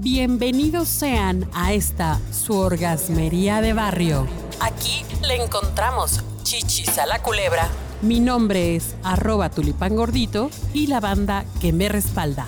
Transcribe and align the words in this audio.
Bienvenidos 0.00 0.86
sean 0.86 1.50
a 1.52 1.72
esta 1.72 2.20
su 2.30 2.56
orgasmería 2.56 3.60
de 3.60 3.72
barrio. 3.72 4.28
Aquí 4.60 5.02
le 5.26 5.42
encontramos 5.42 6.22
chichis 6.44 6.98
a 6.98 7.06
la 7.06 7.20
culebra. 7.20 7.68
Mi 8.00 8.20
nombre 8.20 8.76
es 8.76 8.94
arroba 9.02 9.50
tulipán 9.50 9.96
gordito 9.96 10.50
y 10.72 10.86
la 10.86 11.00
banda 11.00 11.44
que 11.60 11.72
me 11.72 11.88
respalda. 11.88 12.46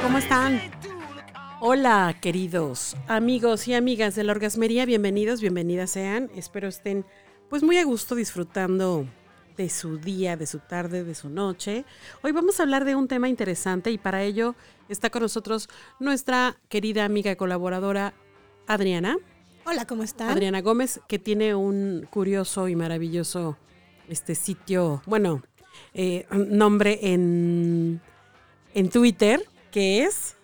¿Cómo 0.00 0.18
están? 0.18 0.60
Hola, 1.58 2.14
queridos 2.20 2.96
amigos 3.08 3.66
y 3.66 3.74
amigas 3.74 4.14
de 4.14 4.22
la 4.22 4.30
orgasmería, 4.30 4.86
bienvenidos, 4.86 5.40
bienvenidas 5.40 5.90
sean. 5.90 6.30
Espero 6.36 6.68
estén 6.68 7.04
pues 7.50 7.64
muy 7.64 7.76
a 7.78 7.84
gusto 7.84 8.14
disfrutando 8.14 9.04
de 9.58 9.68
su 9.68 9.98
día, 9.98 10.36
de 10.36 10.46
su 10.46 10.60
tarde, 10.60 11.02
de 11.04 11.14
su 11.16 11.28
noche. 11.28 11.84
Hoy 12.22 12.30
vamos 12.30 12.58
a 12.58 12.62
hablar 12.62 12.84
de 12.84 12.94
un 12.94 13.08
tema 13.08 13.28
interesante 13.28 13.90
y 13.90 13.98
para 13.98 14.22
ello 14.22 14.54
está 14.88 15.10
con 15.10 15.22
nosotros 15.22 15.68
nuestra 15.98 16.56
querida 16.68 17.04
amiga 17.04 17.32
y 17.32 17.36
colaboradora 17.36 18.14
Adriana. 18.68 19.18
Hola, 19.66 19.84
¿cómo 19.84 20.04
están? 20.04 20.30
Adriana 20.30 20.62
Gómez, 20.62 21.00
que 21.08 21.18
tiene 21.18 21.56
un 21.56 22.06
curioso 22.08 22.68
y 22.68 22.76
maravilloso 22.76 23.58
este 24.08 24.36
sitio, 24.36 25.02
bueno, 25.06 25.42
eh, 25.92 26.26
nombre 26.30 27.00
en, 27.02 28.00
en 28.74 28.88
Twitter, 28.90 29.44
que 29.72 30.04
es 30.04 30.36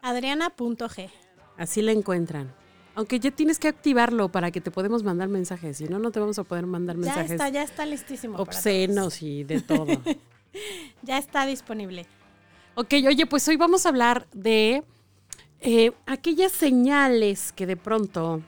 Adriana.g. 0.00 1.10
Así 1.58 1.82
la 1.82 1.92
encuentran. 1.92 2.54
Aunque 2.96 3.20
ya 3.20 3.30
tienes 3.30 3.58
que 3.58 3.68
activarlo 3.68 4.30
para 4.30 4.50
que 4.50 4.62
te 4.62 4.70
podemos 4.70 5.02
mandar 5.02 5.28
mensajes, 5.28 5.76
si 5.76 5.84
no, 5.84 5.98
no 5.98 6.10
te 6.10 6.18
vamos 6.18 6.38
a 6.38 6.44
poder 6.44 6.66
mandar 6.66 6.96
mensajes. 6.96 7.28
Ya 7.28 7.34
está, 7.34 7.48
ya 7.50 7.62
está 7.62 7.86
listísimo. 7.86 8.38
Obscenos 8.38 9.22
y 9.22 9.44
de 9.44 9.60
todo. 9.60 9.86
ya 11.02 11.18
está 11.18 11.44
disponible. 11.44 12.06
Ok, 12.74 12.94
oye, 13.06 13.26
pues 13.26 13.46
hoy 13.48 13.56
vamos 13.56 13.84
a 13.84 13.90
hablar 13.90 14.26
de 14.32 14.82
eh, 15.60 15.92
aquellas 16.06 16.52
señales 16.52 17.52
que 17.52 17.66
de 17.66 17.76
pronto 17.76 18.40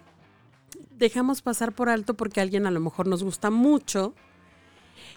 dejamos 0.97 1.42
pasar 1.42 1.72
por 1.72 1.91
alto 1.91 2.15
porque 2.15 2.41
alguien 2.41 2.67
a 2.67 2.70
lo 2.70 2.81
mejor 2.81 3.06
nos 3.06 3.22
gusta 3.22 3.50
mucho, 3.50 4.15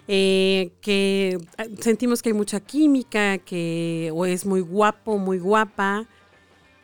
eh, 0.08 0.72
que 0.82 1.38
ah, 1.56 1.64
sentimos 1.80 2.20
que 2.22 2.28
hay 2.28 2.34
mucha 2.34 2.60
química, 2.60 3.38
que 3.38 4.10
o 4.14 4.26
es 4.26 4.44
muy 4.44 4.60
guapo, 4.60 5.16
muy 5.16 5.38
guapa, 5.38 6.06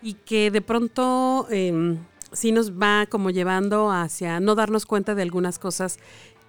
y 0.00 0.14
que 0.14 0.50
de 0.50 0.60
pronto 0.62 1.46
em, 1.50 1.98
sí 2.32 2.52
nos 2.52 2.72
va 2.72 3.06
como 3.06 3.30
llevando 3.30 3.90
hacia 3.90 4.40
no 4.40 4.54
darnos 4.54 4.86
cuenta 4.86 5.14
de 5.14 5.22
algunas 5.22 5.58
cosas 5.58 5.98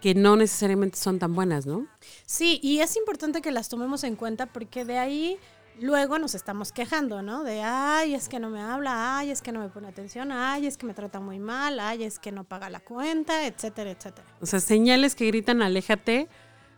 que 0.02 0.16
no 0.16 0.36
necesariamente 0.36 0.98
son 0.98 1.20
tan 1.20 1.36
buenas, 1.36 1.66
¿no? 1.66 1.88
Sí, 2.26 2.60
y 2.64 2.80
es 2.80 2.96
importante 2.96 3.42
que 3.42 3.52
las 3.52 3.70
tomemos 3.70 4.04
en 4.04 4.16
cuenta 4.16 4.46
porque 4.46 4.86
de 4.86 4.98
ahí 4.98 5.38
luego 5.82 6.20
nos 6.20 6.36
estamos 6.36 6.72
quejando, 6.72 7.22
¿no? 7.22 7.44
De, 7.44 7.62
ay, 7.62 8.14
es 8.14 8.30
que 8.30 8.40
no 8.40 8.50
me 8.50 8.62
habla, 8.62 9.18
ay, 9.18 9.32
es 9.32 9.42
que 9.42 9.52
no 9.52 9.60
me 9.60 9.70
pone 9.70 9.88
atención, 9.88 10.32
ay, 10.32 10.68
es 10.68 10.78
que 10.78 10.86
me 10.86 10.94
trata 10.94 11.20
muy 11.20 11.40
mal, 11.40 11.80
ay, 11.80 12.04
es 12.04 12.20
que 12.20 12.32
no 12.32 12.44
paga 12.44 12.70
la 12.70 12.80
cuenta, 12.80 13.46
etcétera, 13.46 13.92
etcétera. 13.92 14.28
O 14.42 14.46
sea, 14.46 14.60
señales 14.60 15.16
que 15.16 15.28
gritan, 15.28 15.62
aléjate. 15.62 16.28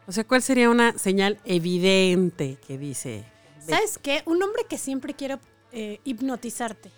O 0.07 0.11
sea, 0.11 0.23
¿cuál 0.23 0.41
sería 0.41 0.69
una 0.69 0.97
señal 0.97 1.39
evidente 1.45 2.57
que 2.65 2.77
dice? 2.77 3.25
¿Sabes 3.59 3.99
qué? 4.01 4.23
Un 4.25 4.41
hombre 4.41 4.65
que 4.67 4.77
siempre 4.77 5.13
quiere 5.13 5.37
eh, 5.71 5.99
hipnotizarte. 6.03 6.91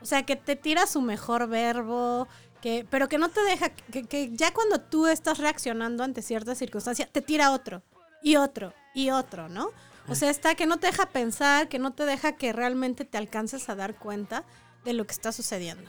O 0.00 0.06
sea, 0.06 0.24
que 0.24 0.36
te 0.36 0.56
tira 0.56 0.86
su 0.86 1.00
mejor 1.02 1.48
verbo, 1.48 2.26
que, 2.60 2.86
pero 2.90 3.08
que 3.08 3.18
no 3.18 3.28
te 3.28 3.42
deja, 3.42 3.70
que, 3.70 4.04
que 4.04 4.30
ya 4.32 4.52
cuando 4.52 4.80
tú 4.80 5.06
estás 5.06 5.38
reaccionando 5.38 6.04
ante 6.04 6.22
ciertas 6.22 6.58
circunstancias, 6.58 7.08
te 7.10 7.20
tira 7.22 7.52
otro, 7.52 7.82
y 8.22 8.36
otro, 8.36 8.72
y 8.94 9.10
otro, 9.10 9.48
¿no? 9.48 9.70
O 10.08 10.14
sea, 10.14 10.30
está 10.30 10.54
que 10.54 10.66
no 10.66 10.78
te 10.78 10.88
deja 10.88 11.06
pensar, 11.06 11.68
que 11.68 11.78
no 11.78 11.92
te 11.92 12.04
deja 12.04 12.32
que 12.32 12.52
realmente 12.52 13.04
te 13.04 13.18
alcances 13.18 13.68
a 13.68 13.74
dar 13.76 13.94
cuenta 13.94 14.44
de 14.84 14.92
lo 14.92 15.06
que 15.06 15.12
está 15.12 15.30
sucediendo. 15.32 15.88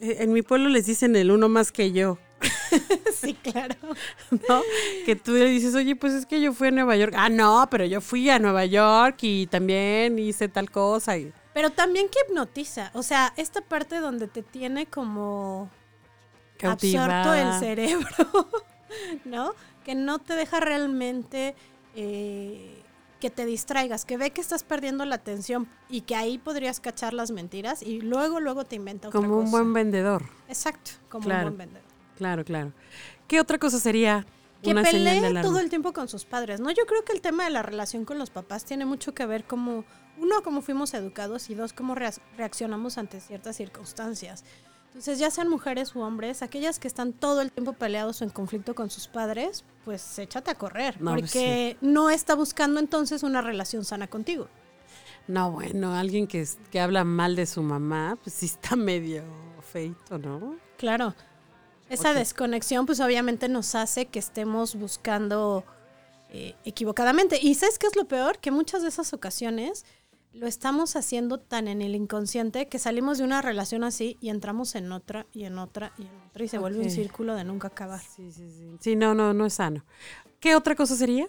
Eh, 0.00 0.18
En 0.20 0.32
mi 0.32 0.42
pueblo 0.42 0.68
les 0.68 0.86
dicen 0.86 1.16
el 1.16 1.30
uno 1.30 1.48
más 1.48 1.72
que 1.72 1.92
yo, 1.92 2.18
sí, 3.20 3.34
claro. 3.34 3.74
¿no? 4.30 4.62
Que 5.04 5.16
tú 5.16 5.32
le 5.32 5.46
dices, 5.46 5.74
oye, 5.74 5.96
pues 5.96 6.12
es 6.12 6.26
que 6.26 6.40
yo 6.40 6.52
fui 6.52 6.68
a 6.68 6.70
Nueva 6.70 6.96
York. 6.96 7.14
Ah, 7.16 7.28
no, 7.28 7.66
pero 7.70 7.84
yo 7.84 8.00
fui 8.00 8.28
a 8.30 8.38
Nueva 8.38 8.64
York 8.64 9.18
y 9.22 9.46
también 9.46 10.18
hice 10.18 10.48
tal 10.48 10.70
cosa. 10.70 11.16
Y... 11.16 11.32
Pero 11.58 11.70
también 11.70 12.08
que 12.08 12.20
hipnotiza. 12.24 12.92
O 12.94 13.02
sea, 13.02 13.32
esta 13.36 13.60
parte 13.62 13.98
donde 13.98 14.28
te 14.28 14.44
tiene 14.44 14.86
como 14.86 15.68
absorto 16.62 17.34
el 17.34 17.52
cerebro, 17.58 18.06
¿no? 19.24 19.56
Que 19.84 19.96
no 19.96 20.20
te 20.20 20.34
deja 20.34 20.60
realmente 20.60 21.56
eh, 21.96 22.80
que 23.18 23.30
te 23.30 23.44
distraigas, 23.44 24.04
que 24.04 24.16
ve 24.16 24.30
que 24.30 24.40
estás 24.40 24.62
perdiendo 24.62 25.04
la 25.04 25.16
atención 25.16 25.68
y 25.88 26.02
que 26.02 26.14
ahí 26.14 26.38
podrías 26.38 26.78
cachar 26.78 27.12
las 27.12 27.32
mentiras 27.32 27.82
y 27.82 28.02
luego, 28.02 28.38
luego 28.38 28.64
te 28.64 28.76
inventa 28.76 29.08
otra 29.08 29.20
Como 29.20 29.38
un 29.38 29.50
buen 29.50 29.72
vendedor. 29.72 30.26
Exacto, 30.46 30.92
como 31.08 31.24
Claro. 31.24 31.48
un 31.48 31.56
buen 31.56 31.70
vendedor. 31.70 31.88
Claro, 32.16 32.44
claro. 32.44 32.72
¿Qué 33.26 33.40
otra 33.40 33.58
cosa 33.58 33.80
sería 33.80 34.24
Que 34.62 34.70
una 34.70 34.84
pelee 34.84 35.42
todo 35.42 35.58
el 35.58 35.70
tiempo 35.70 35.92
con 35.92 36.06
sus 36.06 36.24
padres, 36.24 36.60
¿no? 36.60 36.70
Yo 36.70 36.86
creo 36.86 37.04
que 37.04 37.12
el 37.14 37.20
tema 37.20 37.46
de 37.46 37.50
la 37.50 37.64
relación 37.64 38.04
con 38.04 38.16
los 38.16 38.30
papás 38.30 38.64
tiene 38.64 38.84
mucho 38.84 39.12
que 39.12 39.26
ver 39.26 39.42
como, 39.42 39.84
uno, 40.20 40.42
cómo 40.42 40.62
fuimos 40.62 40.94
educados 40.94 41.50
y 41.50 41.54
dos, 41.54 41.72
cómo 41.72 41.94
rea- 41.94 42.12
reaccionamos 42.36 42.98
ante 42.98 43.20
ciertas 43.20 43.56
circunstancias. 43.56 44.44
Entonces, 44.88 45.18
ya 45.18 45.30
sean 45.30 45.48
mujeres 45.48 45.94
u 45.94 46.00
hombres, 46.00 46.42
aquellas 46.42 46.78
que 46.78 46.88
están 46.88 47.12
todo 47.12 47.40
el 47.42 47.52
tiempo 47.52 47.74
peleados 47.74 48.20
o 48.20 48.24
en 48.24 48.30
conflicto 48.30 48.74
con 48.74 48.90
sus 48.90 49.06
padres, 49.06 49.64
pues 49.84 50.18
échate 50.18 50.50
a 50.50 50.54
correr, 50.56 51.00
No, 51.00 51.14
porque 51.14 51.76
no 51.80 52.10
está 52.10 52.34
buscando 52.34 52.80
entonces 52.80 53.22
una 53.22 53.42
relación 53.42 53.84
sana 53.84 54.08
contigo. 54.08 54.48
No, 55.28 55.52
bueno, 55.52 55.94
alguien 55.94 56.26
que, 56.26 56.46
que 56.70 56.80
habla 56.80 57.04
mal 57.04 57.36
de 57.36 57.44
su 57.46 57.62
mamá, 57.62 58.18
pues 58.22 58.34
sí 58.34 58.46
está 58.46 58.76
medio 58.76 59.22
feito, 59.72 60.18
¿no? 60.18 60.56
Claro. 60.78 61.14
Esa 61.90 62.12
desconexión, 62.12 62.84
pues 62.84 63.00
obviamente 63.00 63.48
nos 63.48 63.74
hace 63.74 64.06
que 64.06 64.18
estemos 64.18 64.74
buscando 64.74 65.64
eh, 66.30 66.54
equivocadamente. 66.64 67.38
Y 67.40 67.54
¿sabes 67.54 67.78
qué 67.78 67.86
es 67.86 67.96
lo 67.96 68.06
peor? 68.06 68.38
Que 68.40 68.50
muchas 68.50 68.82
de 68.82 68.88
esas 68.88 69.12
ocasiones 69.14 69.86
lo 70.38 70.46
estamos 70.46 70.94
haciendo 70.96 71.38
tan 71.38 71.68
en 71.68 71.82
el 71.82 71.94
inconsciente 71.94 72.68
que 72.68 72.78
salimos 72.78 73.18
de 73.18 73.24
una 73.24 73.42
relación 73.42 73.82
así 73.82 74.16
y 74.20 74.28
entramos 74.28 74.74
en 74.74 74.92
otra 74.92 75.26
y 75.32 75.44
en 75.44 75.58
otra 75.58 75.92
y 75.98 76.02
en 76.02 76.14
otra 76.28 76.44
y 76.44 76.48
se 76.48 76.58
vuelve 76.58 76.80
un 76.80 76.90
círculo 76.90 77.34
de 77.34 77.44
nunca 77.44 77.68
acabar. 77.68 78.00
Sí, 78.00 78.30
sí, 78.30 78.48
sí. 78.50 78.76
Sí, 78.80 78.96
no, 78.96 79.14
no, 79.14 79.34
no 79.34 79.46
es 79.46 79.54
sano. 79.54 79.84
¿Qué 80.40 80.54
otra 80.54 80.76
cosa 80.76 80.94
sería? 80.94 81.26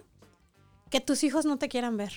Que 0.89 1.01
tus 1.01 1.23
hijos 1.23 1.45
no 1.45 1.57
te 1.57 1.69
quieran 1.69 1.97
ver, 1.97 2.13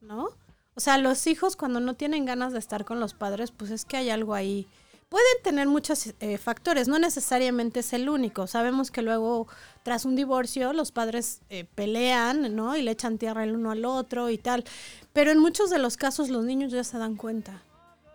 ¿no? 0.00 0.28
O 0.74 0.80
sea, 0.80 0.98
los 0.98 1.26
hijos 1.26 1.56
cuando 1.56 1.80
no 1.80 1.94
tienen 1.94 2.24
ganas 2.26 2.52
de 2.52 2.58
estar 2.58 2.84
con 2.84 3.00
los 3.00 3.14
padres, 3.14 3.50
pues 3.50 3.70
es 3.70 3.84
que 3.84 3.96
hay 3.96 4.10
algo 4.10 4.34
ahí. 4.34 4.68
Pueden 5.10 5.42
tener 5.42 5.66
muchos 5.66 6.14
eh, 6.20 6.38
factores, 6.38 6.86
no 6.86 7.00
necesariamente 7.00 7.80
es 7.80 7.92
el 7.92 8.08
único. 8.08 8.46
Sabemos 8.46 8.92
que 8.92 9.02
luego, 9.02 9.48
tras 9.82 10.04
un 10.04 10.14
divorcio, 10.14 10.72
los 10.72 10.92
padres 10.92 11.40
eh, 11.50 11.64
pelean, 11.74 12.54
¿no? 12.54 12.76
Y 12.76 12.82
le 12.82 12.92
echan 12.92 13.18
tierra 13.18 13.42
el 13.42 13.56
uno 13.56 13.72
al 13.72 13.84
otro 13.84 14.30
y 14.30 14.38
tal. 14.38 14.64
Pero 15.12 15.32
en 15.32 15.40
muchos 15.40 15.68
de 15.68 15.80
los 15.80 15.96
casos 15.96 16.30
los 16.30 16.44
niños 16.44 16.70
ya 16.70 16.84
se 16.84 16.96
dan 16.96 17.16
cuenta. 17.16 17.60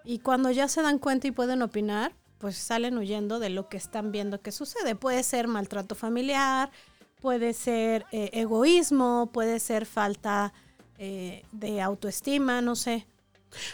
Y 0.05 0.19
cuando 0.19 0.51
ya 0.51 0.69
se 0.69 0.81
dan 0.81 0.97
cuenta 0.97 1.27
y 1.27 1.31
pueden 1.31 1.61
opinar, 1.63 2.13
pues 2.37 2.57
salen 2.57 2.97
huyendo 2.97 3.39
de 3.39 3.49
lo 3.49 3.67
que 3.67 3.75
están 3.75 4.13
viendo 4.13 4.41
que 4.41 4.53
sucede. 4.53 4.95
Puede 4.95 5.23
ser 5.23 5.49
maltrato 5.49 5.95
familiar, 5.95 6.71
puede 7.19 7.51
ser 7.51 8.05
eh, 8.13 8.29
egoísmo, 8.31 9.29
puede 9.33 9.59
ser 9.59 9.85
falta 9.85 10.53
eh, 10.97 11.43
de 11.51 11.81
autoestima, 11.81 12.61
no 12.61 12.77
sé. 12.77 13.05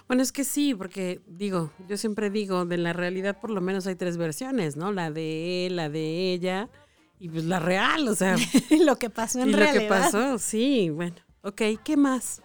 Bueno, 0.07 0.23
es 0.23 0.31
que 0.31 0.43
sí, 0.43 0.73
porque 0.75 1.21
digo, 1.27 1.71
yo 1.87 1.97
siempre 1.97 2.29
digo, 2.29 2.65
de 2.65 2.77
la 2.77 2.93
realidad 2.93 3.39
por 3.39 3.49
lo 3.49 3.61
menos 3.61 3.87
hay 3.87 3.95
tres 3.95 4.17
versiones, 4.17 4.77
¿no? 4.77 4.91
La 4.91 5.11
de 5.11 5.67
él, 5.67 5.75
la 5.75 5.89
de 5.89 6.33
ella 6.33 6.69
y 7.19 7.29
pues 7.29 7.45
la 7.45 7.59
real, 7.59 8.07
o 8.07 8.15
sea, 8.15 8.35
lo 8.83 8.97
que 8.97 9.09
pasó 9.09 9.39
en 9.39 9.49
y 9.49 9.51
lo 9.51 9.57
realidad. 9.59 9.81
que 9.81 9.87
pasó, 9.87 10.37
sí, 10.39 10.89
bueno. 10.89 11.15
Ok, 11.43 11.61
¿qué 11.83 11.97
más? 11.97 12.41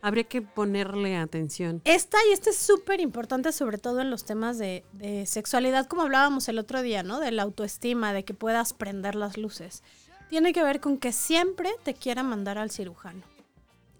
Habría 0.00 0.24
que 0.24 0.42
ponerle 0.42 1.16
atención. 1.16 1.82
Esta 1.84 2.18
y 2.28 2.32
esta 2.32 2.50
es 2.50 2.56
súper 2.56 3.00
importante, 3.00 3.50
sobre 3.52 3.78
todo 3.78 4.00
en 4.00 4.10
los 4.10 4.24
temas 4.24 4.56
de, 4.56 4.84
de 4.92 5.26
sexualidad, 5.26 5.86
como 5.86 6.02
hablábamos 6.02 6.48
el 6.48 6.58
otro 6.58 6.82
día, 6.82 7.02
¿no? 7.02 7.18
De 7.20 7.32
la 7.32 7.42
autoestima, 7.42 8.12
de 8.12 8.24
que 8.24 8.32
puedas 8.32 8.74
prender 8.74 9.16
las 9.16 9.36
luces. 9.36 9.82
Tiene 10.28 10.52
que 10.52 10.62
ver 10.62 10.80
con 10.80 10.98
que 10.98 11.10
siempre 11.12 11.70
te 11.84 11.94
quiera 11.94 12.22
mandar 12.22 12.58
al 12.58 12.70
cirujano. 12.70 13.22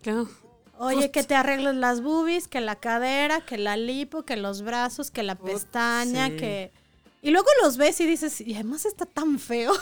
¿Qué? 0.03 0.15
Oye, 0.79 1.11
que 1.11 1.23
te 1.23 1.35
arregles 1.35 1.75
las 1.75 2.01
boobies, 2.01 2.49
que 2.49 2.61
la 2.61 2.77
cadera, 2.77 3.41
que 3.41 3.59
la 3.59 3.77
lipo, 3.77 4.23
que 4.23 4.37
los 4.37 4.63
brazos, 4.63 5.11
que 5.11 5.23
la 5.23 5.35
Put, 5.35 5.51
pestaña, 5.51 6.29
sí. 6.29 6.37
que... 6.37 6.73
Y 7.21 7.31
luego 7.31 7.49
los 7.63 7.77
ves 7.77 8.01
y 8.01 8.07
dices, 8.07 8.41
y 8.41 8.55
además 8.55 8.87
está 8.87 9.05
tan 9.05 9.41
feo. 9.41 9.73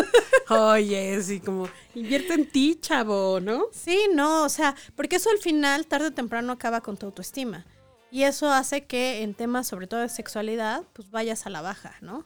Oye, 0.48 1.22
sí, 1.22 1.40
como 1.40 1.68
invierte 1.94 2.32
en 2.32 2.50
ti, 2.50 2.78
chavo, 2.80 3.38
¿no? 3.38 3.66
Sí, 3.70 3.98
no, 4.14 4.44
o 4.44 4.48
sea, 4.48 4.74
porque 4.94 5.16
eso 5.16 5.28
al 5.30 5.38
final, 5.38 5.86
tarde 5.86 6.06
o 6.06 6.12
temprano, 6.12 6.52
acaba 6.52 6.80
con 6.80 6.96
tu 6.96 7.06
autoestima. 7.06 7.66
Y 8.10 8.22
eso 8.22 8.50
hace 8.50 8.86
que 8.86 9.22
en 9.22 9.34
temas, 9.34 9.66
sobre 9.66 9.86
todo 9.86 10.00
de 10.00 10.08
sexualidad, 10.08 10.84
pues 10.94 11.10
vayas 11.10 11.46
a 11.46 11.50
la 11.50 11.60
baja, 11.60 11.96
¿no? 12.00 12.24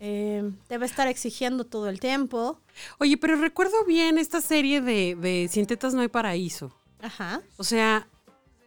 eh, 0.00 0.50
te 0.66 0.78
va 0.78 0.84
a 0.84 0.86
estar 0.86 1.06
exigiendo 1.06 1.64
todo 1.64 1.88
el 1.88 2.00
tiempo. 2.00 2.58
Oye, 2.98 3.16
pero 3.18 3.36
recuerdo 3.36 3.84
bien 3.84 4.18
esta 4.18 4.40
serie 4.40 4.80
de, 4.80 5.14
de 5.14 5.48
Sin 5.50 5.66
tetas 5.66 5.94
no 5.94 6.00
hay 6.00 6.08
paraíso. 6.08 6.74
Ajá. 7.02 7.42
O 7.56 7.64
sea, 7.64 8.06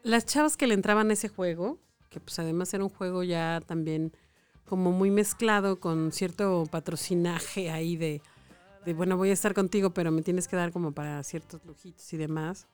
las 0.03 0.25
chavas 0.25 0.57
que 0.57 0.68
le 0.68 0.74
entraban 0.74 1.09
a 1.09 1.13
ese 1.13 1.30
juego, 1.30 1.77
que 2.09 2.19
pues 2.19 2.38
además 2.39 2.74
era 2.74 2.83
un 2.83 2.89
juego 2.89 3.24
ya 3.24 3.62
también 3.65 4.12
como 4.68 4.91
muy 4.91 5.12
mezclado 5.12 5.80
con 5.80 6.12
cierto 6.12 6.63
patrocinaje 6.71 7.69
ahí 7.71 7.95
de, 7.97 8.21
de, 8.85 8.94
bueno, 8.94 9.18
voy 9.18 9.30
a 9.30 9.33
estar 9.33 9.53
contigo, 9.53 9.91
pero 9.94 10.12
me 10.12 10.21
tienes 10.21 10.47
que 10.47 10.56
dar 10.56 10.71
como 10.71 10.91
para 10.94 11.21
ciertos 11.24 11.63
lujitos 11.65 12.12
y 12.13 12.18
demás. 12.18 12.68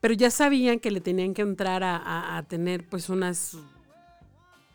Pero 0.00 0.14
ya 0.14 0.30
sabían 0.30 0.78
que 0.80 0.90
le 0.90 1.00
tenían 1.00 1.34
que 1.34 1.42
entrar 1.42 1.82
a, 1.82 1.96
a- 1.96 2.36
a 2.38 2.42
tener 2.44 2.88
pues 2.88 3.08
unas 3.08 3.56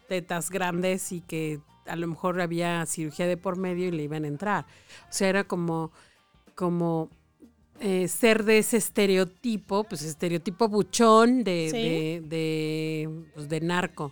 tetas 0.07 0.50
grandes 0.51 1.12
y 1.12 1.22
que 1.22 1.60
a 1.88 1.95
lo 1.95 2.07
mejor 2.07 2.39
había 2.42 2.86
cirugía 2.86 3.27
de 3.27 3.38
por 3.38 3.57
medio 3.57 3.88
y 3.88 3.92
le 3.92 4.04
iban 4.04 4.24
a 4.24 4.27
entrar. 4.27 4.66
O 5.10 5.13
sea, 5.13 5.30
era 5.30 5.44
como, 5.44 5.92
como 6.56 7.10
eh, 7.80 8.07
ser 8.07 8.44
de 8.45 8.60
ese 8.60 8.77
estereotipo, 8.77 9.83
pues 9.83 10.01
estereotipo 10.04 10.68
buchón 10.69 11.44
de, 11.44 11.68
Sí. 11.72 11.77
de, 11.77 12.22
de, 12.27 13.10
pues, 13.33 13.50
de 13.50 13.62
narco. 13.62 14.12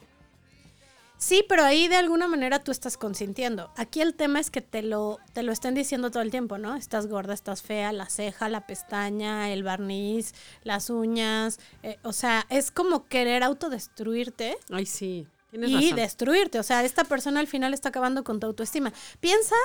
Sí, 1.17 1.45
pero 1.47 1.63
ahí 1.63 1.87
de 1.87 1.95
alguna 1.95 2.27
manera 2.27 2.59
tú 2.65 2.71
estás 2.71 2.97
consintiendo. 2.97 3.71
Aquí 3.77 4.01
el 4.01 4.13
tema 4.13 4.41
es 4.41 4.49
que 4.51 4.59
te 4.59 4.81
lo, 4.81 5.19
te 5.31 5.41
lo 5.41 5.53
estén 5.53 5.73
diciendo 5.73 6.11
todo 6.11 6.21
el 6.21 6.31
tiempo, 6.31 6.57
¿no? 6.57 6.75
Estás 6.75 7.07
gorda, 7.07 7.33
estás 7.33 7.61
fea, 7.61 7.93
la 7.93 8.09
ceja, 8.09 8.49
la 8.49 8.67
pestaña, 8.67 9.49
el 9.53 9.63
barniz, 9.63 10.33
las 10.63 10.89
uñas. 10.89 11.59
eh, 11.81 11.97
o 12.03 12.11
sea, 12.11 12.45
es 12.49 12.71
como 12.71 13.05
querer 13.05 13.41
autodestruirte 13.43 14.57
Ay, 14.69 14.85
sí, 14.85 15.25
tienes 15.49 15.69
y 15.69 15.75
razón. 15.75 15.95
destruirte. 15.95 16.59
O 16.59 16.63
sea, 16.63 16.83
esta 16.83 17.05
persona 17.05 17.39
al 17.39 17.47
final 17.47 17.73
está 17.73 17.87
acabando 17.87 18.25
con 18.25 18.41
tu 18.41 18.47
autoestima. 18.47 18.91
Piensa 19.21 19.55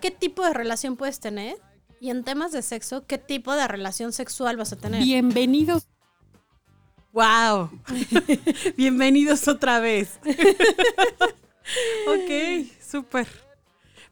qué 0.00 0.10
tipo 0.10 0.42
de 0.42 0.54
relación 0.54 0.96
puedes 0.96 1.20
tener 1.20 1.58
y 2.04 2.10
en 2.10 2.22
temas 2.22 2.52
de 2.52 2.60
sexo, 2.60 3.06
qué 3.06 3.16
tipo 3.16 3.54
de 3.54 3.66
relación 3.66 4.12
sexual 4.12 4.58
vas 4.58 4.74
a 4.74 4.76
tener. 4.76 5.02
Bienvenidos. 5.02 5.86
¡Wow! 7.12 7.70
Bienvenidos 8.76 9.48
otra 9.48 9.80
vez. 9.80 10.18
ok, 12.06 12.68
súper. 12.86 13.26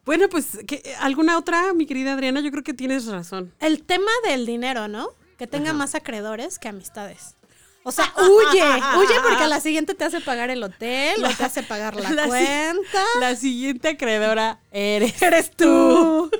Bueno, 0.06 0.30
pues, 0.30 0.58
¿qué- 0.66 0.94
¿alguna 1.00 1.36
otra, 1.36 1.74
mi 1.74 1.84
querida 1.84 2.14
Adriana? 2.14 2.40
Yo 2.40 2.50
creo 2.50 2.62
que 2.62 2.72
tienes 2.72 3.04
razón. 3.08 3.52
El 3.60 3.82
tema 3.82 4.10
del 4.24 4.46
dinero, 4.46 4.88
¿no? 4.88 5.10
Que 5.36 5.46
tenga 5.46 5.68
Ajá. 5.70 5.78
más 5.78 5.94
acreedores 5.94 6.58
que 6.58 6.68
amistades. 6.68 7.36
O 7.84 7.92
sea, 7.92 8.10
huye, 8.16 8.62
huye 8.96 9.20
porque 9.22 9.44
a 9.44 9.48
la 9.48 9.60
siguiente 9.60 9.94
te 9.94 10.04
hace 10.04 10.22
pagar 10.22 10.48
el 10.48 10.62
hotel, 10.62 11.22
o 11.22 11.28
te 11.28 11.44
hace 11.44 11.62
pagar 11.62 11.94
la, 11.96 12.08
La 12.10 12.22
si- 12.22 12.28
cuenta. 12.30 13.04
La 13.20 13.36
siguiente 13.36 13.88
acreedora 13.88 14.60
eres. 14.70 15.20
Eres 15.20 15.50
tú. 15.50 16.30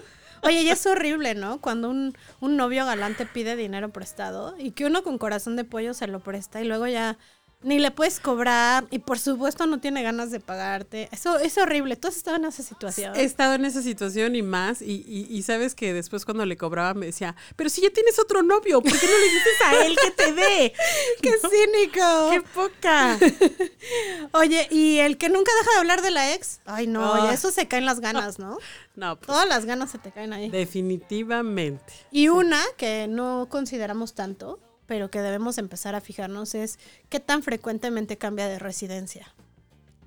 Oye, 0.43 0.63
y 0.63 0.69
es 0.69 0.85
horrible, 0.87 1.35
¿no? 1.35 1.61
Cuando 1.61 1.89
un, 1.89 2.17
un 2.41 2.57
novio 2.57 2.85
galante 2.85 3.27
pide 3.27 3.57
dinero 3.57 3.91
prestado 3.91 4.55
y 4.59 4.73
que 4.73 4.85
uno 4.87 5.03
con 5.03 5.19
corazón 5.19 5.57
de 5.57 5.65
pollo 5.65 5.95
se 5.95 6.07
lo 6.09 6.21
presta 6.21 6.61
y 6.61 6.65
luego 6.67 6.87
ya 6.87 7.17
ni 7.65 7.79
le 7.79 7.93
puedes 7.93 8.19
cobrar 8.19 8.87
y 8.91 8.99
por 8.99 9.21
supuesto 9.21 9.67
no 9.67 9.79
tiene 9.79 10.03
ganas 10.03 10.33
de 10.33 10.41
pagarte. 10.41 11.09
Eso 11.13 11.39
es 11.39 11.57
horrible. 11.59 11.95
Tú 11.95 12.09
has 12.09 12.17
estado 12.17 12.37
en 12.39 12.45
esa 12.47 12.65
situación. 12.65 13.15
He 13.15 13.23
estado 13.23 13.55
en 13.55 13.65
esa 13.65 13.83
situación 13.83 14.35
y 14.35 14.43
más, 14.43 14.83
y, 14.83 15.05
y- 15.07 15.29
y 15.31 15.43
sabes 15.45 15.77
que 15.77 15.93
después 15.93 16.25
cuando 16.25 16.45
le 16.45 16.57
cobraba 16.57 16.93
me 16.95 17.07
decía, 17.07 17.37
pero 17.55 17.71
si 17.71 17.81
ya 17.83 17.91
tienes 17.91 18.19
otro 18.19 18.43
novio, 18.43 18.83
¿por 18.83 18.99
qué 18.99 19.07
no 19.07 19.13
le 19.17 19.25
dices 19.33 19.61
a 19.65 19.85
él 19.87 19.97
que 19.97 20.11
te 20.11 20.33
dé? 20.33 20.73
¡Qué 21.23 21.31
cínico! 21.39 22.31
¡Qué 22.33 22.43
poca! 22.53 23.17
Oye, 24.43 24.67
y 24.71 24.99
el 24.99 25.19
que 25.19 25.29
nunca 25.29 25.51
deja 25.61 25.71
de 25.73 25.79
hablar 25.79 26.03
de 26.03 26.11
la 26.11 26.35
ex. 26.35 26.61
Ay, 26.67 26.87
no, 26.87 27.15
Ah. 27.15 27.33
eso 27.33 27.51
se 27.51 27.69
caen 27.69 27.87
las 27.87 28.01
ganas, 28.01 28.39
¿no? 28.39 28.59
No, 28.97 29.17
pues, 29.17 29.27
Todas 29.27 29.49
las 29.49 29.65
ganas 29.65 29.91
se 29.91 29.99
te 29.99 30.11
caen 30.13 30.33
ahí. 30.33 30.51
definitivamente. 30.51 31.93
Y 32.11 32.29
una 32.29 32.61
que 32.77 33.07
no 33.09 33.47
consideramos 33.49 34.15
tanto, 34.15 34.59
pero 34.87 35.11
que 35.11 35.21
debemos 35.23 35.59
empezar 35.59 35.95
a 35.95 36.01
fijarnos 36.01 36.55
es 36.55 36.79
qué 37.09 37.21
tan 37.21 37.43
frecuentemente 37.43 38.19
cambia 38.19 38.49
de 38.49 38.59
residencia. 38.59 39.33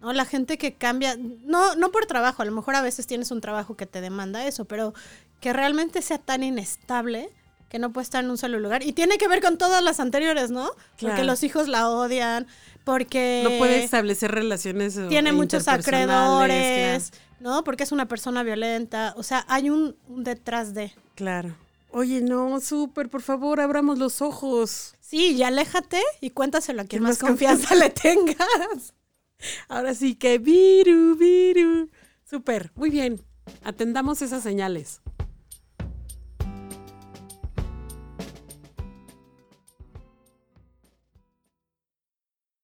¿No? 0.02 0.14
La 0.14 0.26
gente 0.26 0.58
que 0.58 0.76
cambia, 0.76 1.18
no, 1.18 1.76
no 1.76 1.92
por 1.92 2.06
trabajo, 2.06 2.42
a 2.42 2.46
lo 2.46 2.52
mejor 2.52 2.76
a 2.76 2.82
veces 2.82 3.08
tienes 3.08 3.32
un 3.32 3.42
trabajo 3.42 3.76
que 3.76 3.86
te 3.88 4.02
demanda 4.02 4.46
eso, 4.46 4.66
pero 4.66 4.94
que 5.40 5.52
realmente 5.54 6.02
sea 6.02 6.20
tan 6.20 6.44
inestable 6.44 7.30
que 7.70 7.80
no 7.80 7.92
puede 7.92 8.04
estar 8.04 8.24
en 8.24 8.30
un 8.30 8.38
solo 8.38 8.60
lugar. 8.60 8.84
Y 8.84 8.94
tiene 8.94 9.18
que 9.18 9.28
ver 9.28 9.42
con 9.42 9.58
todas 9.58 9.84
las 9.84 10.00
anteriores, 10.00 10.52
¿no? 10.52 10.70
Porque 11.00 11.24
los 11.24 11.44
hijos 11.44 11.68
la 11.68 11.90
odian, 11.90 12.48
porque 12.84 13.42
No 13.44 13.58
puede 13.58 13.84
establecer 13.84 14.32
relaciones. 14.32 14.96
eh, 14.98 15.08
tiene 15.10 15.32
muchos 15.34 15.68
acreedores, 15.68 17.12
¿no? 17.40 17.64
Porque 17.64 17.84
es 17.84 17.92
una 17.92 18.08
persona 18.08 18.44
violenta. 18.44 19.14
O 19.18 19.24
sea, 19.24 19.46
hay 19.48 19.70
un, 19.70 19.96
un 20.08 20.24
detrás 20.24 20.74
de. 20.74 20.94
Claro. 21.16 21.56
Oye, 21.92 22.22
no, 22.22 22.60
súper, 22.60 23.10
por 23.10 23.22
favor, 23.22 23.62
abramos 23.62 23.98
los 23.98 24.22
ojos. 24.22 24.96
Sí, 25.00 25.34
y 25.34 25.44
aléjate 25.44 26.02
y 26.20 26.32
cuéntaselo 26.32 26.82
a 26.82 26.86
quien 26.86 27.00
¿Quién 27.00 27.04
más 27.04 27.22
más 27.22 27.30
confianza 27.30 27.74
le 27.76 27.90
tengas. 27.90 28.94
Ahora 29.70 29.94
sí 29.94 30.16
que 30.16 30.38
viru, 30.38 31.16
viru. 31.16 31.90
Súper, 32.30 32.72
muy 32.76 32.90
bien. 32.90 33.22
Atendamos 33.64 34.22
esas 34.22 34.44
señales. 34.44 35.02